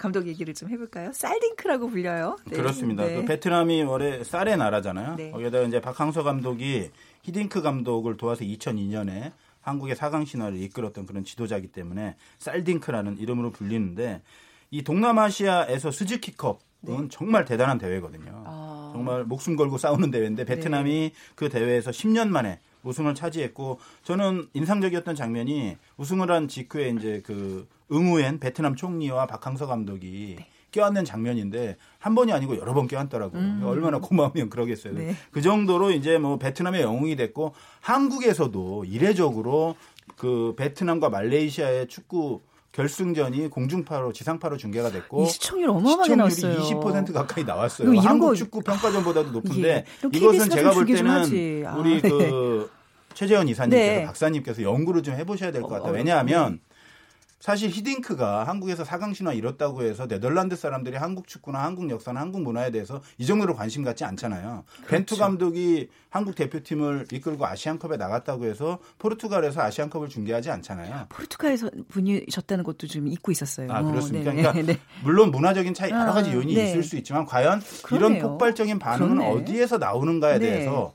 [0.00, 1.12] 감독 얘기를 좀 해볼까요?
[1.12, 2.36] 쌀딩크라고 불려요.
[2.46, 2.56] 네.
[2.56, 3.04] 그렇습니다.
[3.04, 3.16] 네.
[3.16, 5.16] 그 베트남이 원래 쌀의 나라잖아요.
[5.16, 5.30] 네.
[5.30, 6.90] 거기에다 이제 박항서 감독이
[7.22, 14.22] 히딩크 감독을 도와서 2002년에 한국의 사강 신화를 이끌었던 그런 지도자이기 때문에 쌀딩크라는 이름으로 불리는데
[14.70, 17.08] 이 동남아시아에서 스즈키컵은 네.
[17.10, 18.44] 정말 대단한 대회거든요.
[18.46, 18.90] 아.
[18.94, 21.12] 정말 목숨 걸고 싸우는 대회인데 베트남이 네.
[21.34, 28.38] 그 대회에서 10년 만에 우승을 차지했고 저는 인상적이었던 장면이 우승을 한 직후에 이제 그 응우엔
[28.40, 30.46] 베트남 총리와 박항서 감독이 네.
[30.70, 33.40] 껴안는 장면인데 한 번이 아니고 여러 번 껴안더라고요.
[33.40, 33.62] 음.
[33.64, 34.94] 얼마나 고마우면 그러겠어요.
[34.94, 35.14] 네.
[35.30, 39.76] 그 정도로 이제 뭐 베트남의 영웅이 됐고 한국에서도 이례적으로
[40.16, 42.40] 그 베트남과 말레이시아의 축구
[42.72, 46.60] 결승전이 공중파로 지상파로 중계가 됐고 시청률 어마어마하게 나왔어요.
[46.60, 47.98] 20% 가까이 나왔어요.
[48.00, 48.34] 한국 거...
[48.34, 50.08] 축구 평가전보다도 높은데 예.
[50.12, 52.08] 이것은 제가 볼 때는 아, 우리 네.
[52.08, 52.70] 그
[53.14, 54.06] 최재현 이사님께서 네.
[54.06, 55.90] 박사님께서 연구를 좀 해보셔야 될 것 같아요.
[55.92, 56.60] 어, 왜냐하면
[57.40, 62.70] 사실 히딩크가 한국에서 사강 신화 이뤘다고 해서 네덜란드 사람들이 한국 축구나 한국 역사나 한국 문화에
[62.70, 64.64] 대해서 이 정도로 관심 갖지 않잖아요.
[64.76, 64.88] 그렇죠.
[64.88, 71.06] 벤투 감독이 한국 대표팀을 이끌고 아시안컵에 나갔다고 해서 포르투갈에서 아시안컵을 중계하지 않잖아요.
[71.08, 73.72] 포르투갈에서 분이셨다는 것도 좀 잊고 있었어요.
[73.72, 74.30] 아 그렇습니까?
[74.30, 74.78] 어, 그러니까 네.
[75.02, 76.64] 물론 문화적인 차이 여러 가지 아, 요인이 네.
[76.68, 78.18] 있을 수 있지만 과연 그러네요.
[78.18, 79.30] 이런 폭발적인 반응은 그렇네.
[79.30, 80.46] 어디에서 나오는가에 네.
[80.46, 80.92] 대해서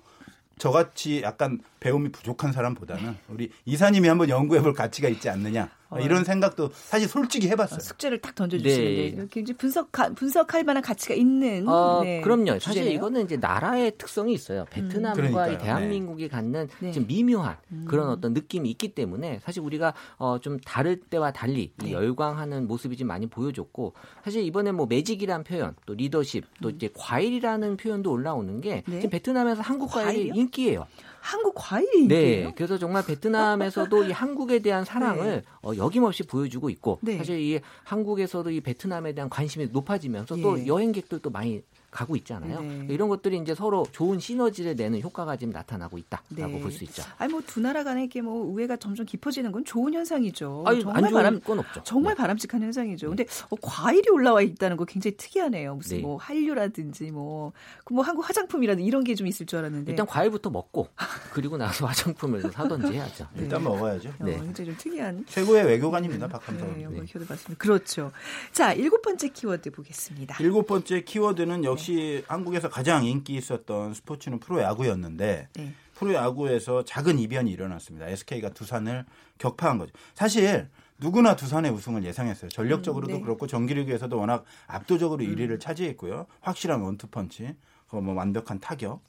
[0.57, 5.69] 저같이 약간 배움이 부족한 사람보다는 우리 이사님이 한번 연구해 볼 가치가 있지 않느냐.
[5.89, 5.99] 어.
[5.99, 7.77] 이런 생각도 사실 솔직히 해봤어요.
[7.77, 9.07] 어, 숙제를 딱 던져주시는데 네.
[9.07, 11.67] 이렇게 분석 분석할 만한 가치가 있는.
[11.67, 12.59] 어, 네, 그럼요.
[12.59, 12.93] 사실 주제네요.
[12.93, 14.65] 이거는 이제 나라의 특성이 있어요.
[14.71, 15.57] 베트남과 음.
[15.57, 16.29] 대한민국이 네.
[16.29, 16.91] 갖는 네.
[16.91, 17.85] 좀 미묘한 음.
[17.87, 21.91] 그런 어떤 느낌이 있기 때문에 사실 우리가 어, 좀 다를 때와 달리 네.
[21.91, 23.93] 열광하는 모습이 좀 많이 보여줬고
[24.23, 26.75] 사실 이번에 뭐 매직이란 표현, 또 리더십, 또 음.
[26.75, 28.97] 이제 과일이라는 표현도 올라오는 게 네.
[28.97, 30.85] 지금 베트남에서 한국 과일이 인기예요.
[31.25, 35.41] 한국 과일이 네, 그래서 정말 베트남에서도 이 한국에 대한 사랑을 네.
[35.63, 37.17] 어, 여김없이 보여주고 있고 네.
[37.17, 40.41] 사실 이 한국에서도 이 베트남에 대한 관심이 높아지면서 예.
[40.43, 41.63] 또 여행객들도 많이
[41.95, 42.61] 가고 있잖아요.
[42.61, 42.87] 네.
[42.89, 46.59] 이런 것들이 이제 서로 좋은 시너지를 내는 효과가 지금 나타나고 있다라고 네.
[46.59, 47.01] 볼수 있죠.
[47.17, 50.63] 아니 뭐 두 나라 간에 이게 뭐 우애가 점점 깊어지는 건 좋은 현상이죠.
[50.67, 51.81] 아니, 정말 바람 건 없죠.
[51.83, 52.17] 정말 네.
[52.21, 53.07] 바람직한 현상이죠.
[53.09, 55.75] 근데 어, 과일이 올라와 있다는 거 굉장히 특이하네요.
[55.75, 56.03] 무슨 네.
[56.03, 57.53] 뭐 한류라든지 뭐,
[57.85, 60.89] 그뭐 한국 화장품이라든지 이런 게 좀 있을 줄 알았는데 일단 과일부터 먹고
[61.31, 63.27] 그리고 나서 화장품을 사던지 해야죠.
[63.33, 63.43] 네.
[63.43, 64.09] 일단 먹어야죠.
[64.19, 64.37] 어, 네.
[64.37, 66.99] 굉장히 좀 특이한 최고의 외교관입니다, 박ham서 네, 네.
[67.25, 67.55] 봤습니다.
[67.57, 68.11] 그렇죠.
[68.51, 70.35] 자 일곱 번째 키워드 보겠습니다.
[70.41, 71.84] 일곱 번째 키워드는 역시
[72.27, 75.73] 한국에서 가장 인기 있었던 스포츠는 프로야구였는데 네.
[75.95, 78.07] 프로야구에서 작은 이변이 일어났습니다.
[78.07, 79.05] SK가 두산을
[79.37, 79.93] 격파한 거죠.
[80.13, 80.67] 사실
[80.97, 82.49] 누구나 두산의 우승을 예상했어요.
[82.49, 83.21] 전력적으로도 음, 네.
[83.21, 85.35] 그렇고 정기리그에서도 워낙 압도적으로 음.
[85.35, 86.25] 1위를 차지했고요.
[86.41, 87.55] 확실한 원투펀치,
[87.91, 89.01] 뭐 완벽한 타격.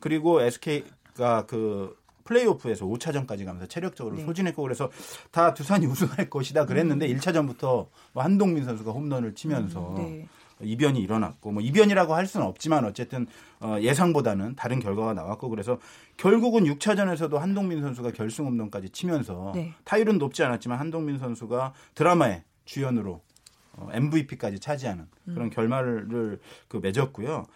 [0.00, 4.24] 그리고 SK가 그 플레이오프에서 5차전까지 가면서 체력적으로 네.
[4.24, 4.90] 소진했고 그래서
[5.30, 7.18] 다 두산이 우승할 것이다 그랬는데 음.
[7.18, 10.28] 1차전부터 뭐 한동민 선수가 홈런을 치면서 음, 네.
[10.64, 13.26] 이변이 일어났고 뭐 이변이라고 할 수는 없지만 어쨌든
[13.60, 15.78] 어 예상보다는 다른 결과가 나왔고 그래서
[16.16, 19.74] 결국은 6차전에서도 한동민 선수가 결승 홈런까지 치면서 네.
[19.84, 23.20] 타율은 높지 않았지만 한동민 선수가 드라마의 주연으로
[23.74, 25.50] 어 MVP까지 차지하는 그런 음.
[25.50, 27.46] 결말을 그 맺었고요.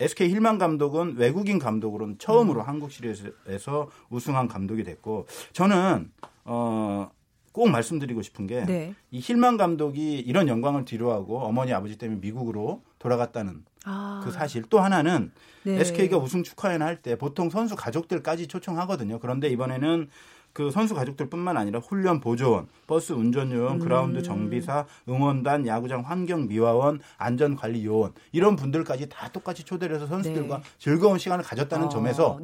[0.00, 2.68] SK 힐만 감독은 외국인 감독으로는 처음으로 음.
[2.68, 6.10] 한국 시리즈에서 우승한 감독이 됐고 저는
[6.44, 7.10] 어
[7.56, 8.94] 꼭 말씀드리고 싶은 게이 네.
[9.10, 14.20] 힐만 감독이 이런 영광을 뒤로하고 어머니 아버지 때문에 미국으로 돌아갔다는 아.
[14.22, 15.32] 그 사실 또 하나는
[15.64, 15.80] 네.
[15.80, 19.20] SK가 우승 축하회를 할 때 보통 선수 가족들까지 초청하거든요.
[19.20, 20.10] 그런데 이번에는
[20.56, 23.78] 그 선수 가족들뿐만 아니라 훈련 보조원, 버스 운전 요원, 음.
[23.78, 30.06] 그라운드 정비사, 응원단, 야구장 환경 미화원, 안전 관리 요원 이런 분들까지 다 똑같이 초대를 해서
[30.06, 30.62] 선수들과 네.
[30.78, 32.38] 즐거운 시간을 가졌다는 어, 점에서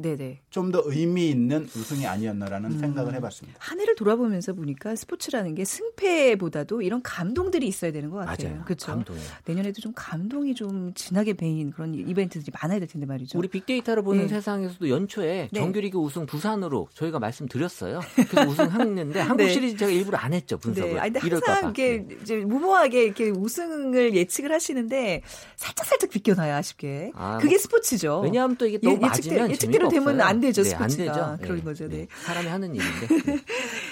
[0.51, 2.79] 좀 더 의미 있는 우승이 아니었나라는 음.
[2.79, 3.57] 생각을 해봤습니다.
[3.59, 8.61] 한 해를 돌아보면서 보니까 스포츠라는 게 승패보다도 이런 감동들이 있어야 되는 것 같아요.
[8.65, 8.87] 그렇죠.
[8.91, 9.15] 감동.
[9.45, 13.37] 내년에도 좀 감동이 좀 진하게 배인 그런 이벤트들이 많아야 될 텐데 말이죠.
[13.39, 14.27] 우리 빅데이터로 보는 네.
[14.27, 15.59] 세상에서도 연초에 네.
[15.59, 18.02] 정규리그 우승 부산으로 저희가 말씀드렸어요.
[18.29, 19.49] 그래서 우승했는데 한국 네.
[19.53, 20.93] 시리즈 제가 일부러 안 했죠 분석을.
[20.93, 20.99] 네.
[20.99, 22.15] 아니, 근데 항상 이게 네.
[22.21, 25.21] 이제 무모하게 이렇게 우승을 예측을 하시는데
[25.55, 27.11] 살짝 살짝 비껴나요 아쉽게.
[27.15, 28.21] 아, 그게 뭐, 스포츠죠.
[28.21, 31.03] 왜냐하면 또 이게 너무 예측대, 예측대로 되면 안 되죠 네, 스포츠가.
[31.03, 31.37] 안 되죠.
[31.43, 31.87] 그런 네, 거죠.
[31.87, 32.07] 네.
[32.25, 33.43] 사람이 하는 일인데.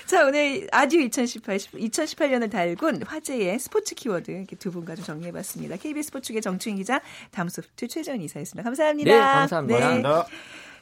[0.06, 5.78] 자 오늘 아듀 2018 2018년을 달군 화제의 스포츠 키워드 이렇게 두 분과 좀 정리해봤습니다.
[5.78, 8.63] KBS 스포츠계 정충희 기자, 다음 소프트 최재원 이사였습니다.
[8.63, 9.12] 감사합니다.
[9.12, 9.95] 네, 감사합니다.
[9.97, 10.24] 네.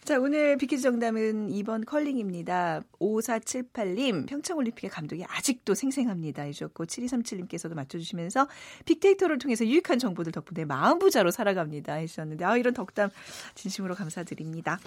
[0.03, 2.81] 자, 오늘 비키즈 정답은 2번 컬링입니다.
[2.99, 6.43] 5478님, 평창올림픽의 감동이 아직도 생생합니다.
[6.43, 8.47] 해주셨고, 7237님께서도 맞춰주시면서
[8.85, 11.93] 빅데이터를 통해서 유익한 정보들 덕분에 마음부자로 살아갑니다.
[11.93, 13.09] 해주셨는데, 아, 이런 덕담
[13.53, 14.79] 진심으로 감사드립니다.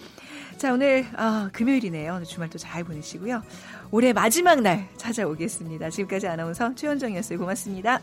[0.57, 2.13] 자, 오늘, 아, 금요일이네요.
[2.13, 3.43] 오늘 주말 또 잘 보내시고요.
[3.91, 5.89] 올해 마지막 날 찾아오겠습니다.
[5.89, 7.37] 지금까지 아나운서 최현정이었어요.
[7.39, 8.01] 고맙습니다.